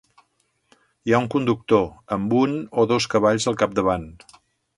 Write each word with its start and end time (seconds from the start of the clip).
Hi 1.09 1.13
ha 1.13 1.19
un 1.23 1.27
conductor, 1.33 1.85
amb 2.17 2.33
un 2.39 2.57
o 2.81 2.87
dos 2.93 3.09
cavalls 3.17 3.47
al 3.53 3.61
capdavant. 3.61 4.11